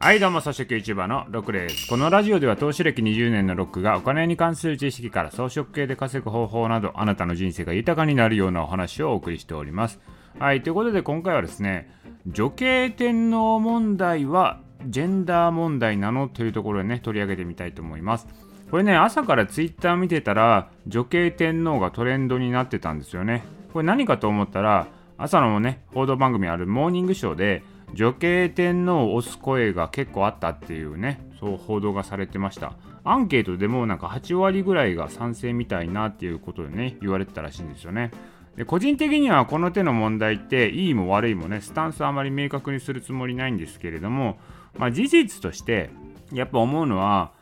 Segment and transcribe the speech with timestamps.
[0.00, 1.88] はいどうも、草食 YouTuber のロックです。
[1.88, 9.98] このラジオでは投資歴20年のロックがお金に関する知識から装飾系で稼ぐ方法などあなたの人生が豊かになるようなお話をお送りしております。
[10.38, 11.90] はい、ということで今回はですね、
[12.28, 18.28] 女系天皇問題はジェンダー問題なのというところでね、取り上げてみたいと思います。
[18.70, 23.42] これね、朝から Twitter 見てたら女系天皇がトレンドになってたんですよね。
[23.72, 24.86] これ何かと思ったら、
[25.16, 27.64] 朝のね、報道番組あるモーニングショーで、
[27.94, 32.74] 女系天皇を推す声が結構あったっていうね、そう報道がされてました。
[33.04, 38.10] アンケートでもなんか8割ぐらいが賛成みたいなっていうことでね、言われてたらしいんですよね。
[38.56, 44.38] で個人的にはこの手の問題っていいも悪いもね、スタンスあまり明確にするつもりないんですけれども、
[44.76, 45.90] まあ、事実として
[46.32, 47.32] やっぱ思うのは、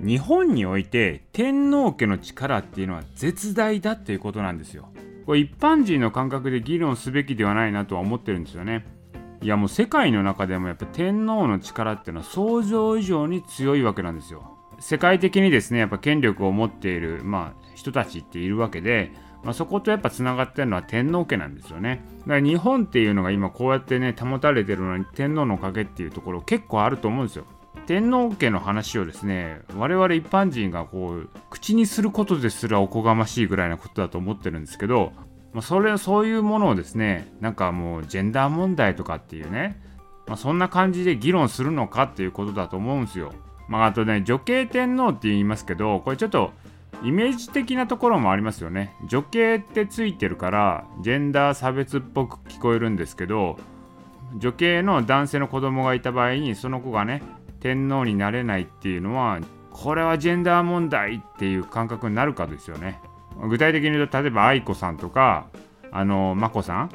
[0.00, 4.88] 日本において天皇家の力っていうのは絶大だっていうことなんですよ。
[5.26, 8.86] これ一般人の感覚で議論すべきではないなとは思ってるんですよね。
[9.42, 14.56] いやもう世界の中でもやっぱ天皇の力っていうのは想像以上に強いわけなんですよ。
[14.78, 22.04] 世界的にですねやっぱ権力を持っている、まあ、人たちっているわけで、まあ、そことやっぱつながってるのは天皇家なんですよね。
[22.20, 27.44] だから日本っていうのが今こうやってね保たれてるのに天皇のおかげっていうところ結構あると思うんですよ。
[27.86, 35.12] 天皇家の話をですね我々一般人がこう口にすることですらおこがましいぐらいなことだと思ってるんですけど
[35.52, 39.80] まあ、それそういうものをですねなんかもうジェンダー問題とかっていうね、
[40.26, 43.32] まあ、そんな感じで議論するのかっていうことだと思うんですよ。
[43.68, 46.52] まあ、あとね女系天皇って言いますけどこれちょっと
[47.02, 48.94] イメージ的なところもありますよね。
[49.08, 53.56] 女系ってついてるからジェンダー差別っぽく聞こえるんですけど
[54.38, 57.22] 女系の男性の子供がいた場合にその子がね
[57.60, 63.00] 天皇になれないっていうのはこれはジェンダー問題っていう感覚になるかですよね。
[63.48, 65.48] 具体的に言うと例えば愛子さんとか
[65.90, 66.90] あの眞子さん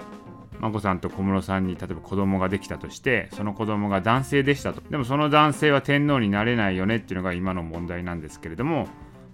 [0.59, 4.81] 眞子さんと小室さんに例えば子供ができたとしてその子供が男性でしたと。
[4.89, 8.87] でもその男性は天皇になれないよねっていうのが今の問題なんですけれども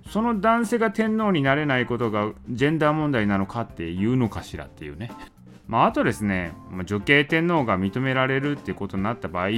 [0.09, 5.11] その男性が天皇になれないことがジェンダー問題なのかっていうのかしらっていうね。
[5.67, 9.49] まああとですね、ま、女系天皇が認められるっていうことになった場合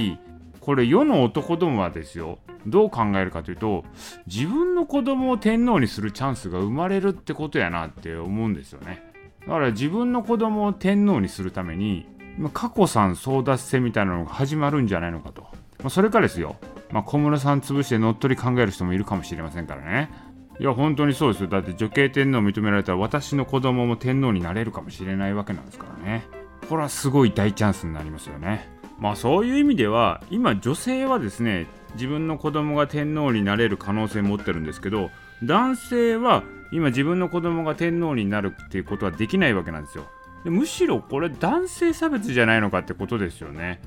[0.66, 3.84] これ世の男どもはですよどう考えるかというと
[4.26, 9.00] 自分の子供を天皇にするチャンスが生まれるってことやなって思うんですよね。
[9.42, 12.08] だから自分の子供を天皇にするために
[12.52, 16.56] 過去さん争奪戦みたいなのが始まるんじゃないのかと、まあ、それかですよ、
[16.90, 20.10] まあ、小室さん潰して乗っ取り考える人もいるかもしれませんからね。
[20.58, 21.48] いや本当にそうですよ。
[21.48, 26.26] だって女系天皇認められたら私の子供も天皇になれるかもしれないわけなんですからね。
[26.68, 28.68] これはすごい大チャンスになりますよね。
[28.98, 35.10] まあそういう意味では今女性はですね自分の子供が天皇になれる可能性持ってるんですけど
[35.42, 36.42] 男性は
[36.72, 40.06] 今自分の子供が天皇になるっていうことはできないわけなんですよ。
[40.44, 43.80] でむしろこれ男性差別じゃないのかってことですよね。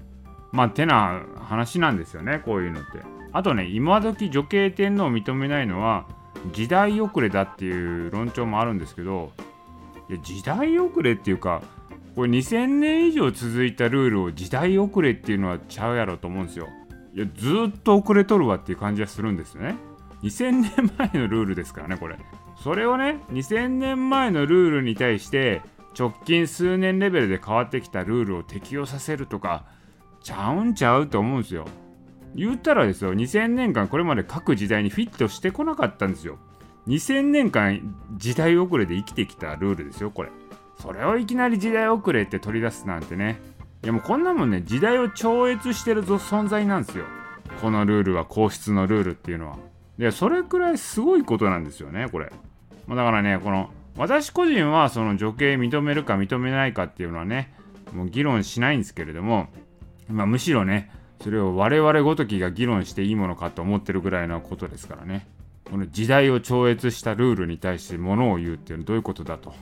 [0.52, 3.00] まあてな話なんですよねこういうのって。
[3.32, 6.06] あとね今時女系天皇を認めないのは
[6.52, 9.32] 時代遅れだっていう論調もあるんですけど
[10.10, 11.62] いや時代遅れっていうか
[12.16, 16.68] これ2000年以上続いたルールを時代遅れっていうのはちゃうやろと思うんですよ。
[17.14, 19.76] いやずっと遅れとるわっていう感じはするんですよね。
[20.24, 22.18] 2000年前のルールですからねこれ。
[22.62, 25.62] それをね2000年前のルールに対して
[25.98, 29.66] 直近数年レベルで変わってきたルールを適用させるとか
[30.22, 31.66] ちゃうんちゃうと思うんですよ。
[32.36, 36.38] 言ったらですよ2000年間これまで各時代にフィットしてこなかったんですよ。
[36.88, 40.30] 2000年間時代遅れで生きてきたルールですよこれ。
[40.82, 43.40] それをいきなり時代遅れって取り出すなんてね。
[43.84, 47.06] いやもうこんなもんね時代を超越してる存在なんですよ。
[47.62, 49.58] このルールは皇室のルールっていうのは。
[49.98, 52.32] いやそれくらいすごいことなんですよねこれ。
[52.88, 57.54] だからねこの私個人はその女系認めるか認めないかっていうのはね
[57.94, 59.48] もう議論しないんですけれども、
[60.08, 60.92] まあ、むしろね
[61.22, 65.28] それを我々ごときが議論していいものかと思ってるぐらいのことですからね。
[65.70, 69.54] この時代を超越したルールに対してものを言うっていうのはどういうことだと。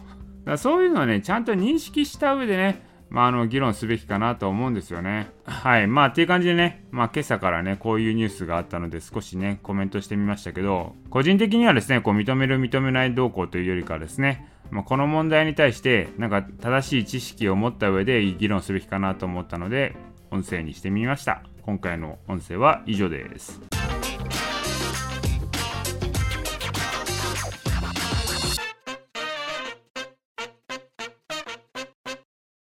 [0.51, 5.29] だそういうのはね、ちゃんと認識した上でね、まあ、あの議論すべきかなと思うんですよね。
[5.45, 5.87] はい。
[5.87, 19.95] まあ、っていう感じでね、まあ、今朝からね、こういうニュースがあったので、少しね、コメントしてみましたけど、個人的にはですね、こう認める、認めない動向というよりかはですね、まあ、この問題に対して、なんか正しい知識を持った上で議論すべきかなと思ったので、
[20.29, 21.43] 音声にしてみました。
[21.61, 23.76] 今回の音声は以上です。